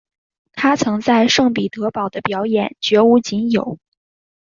[0.53, 3.77] 她曾经在圣彼得堡的表演绝无仅有。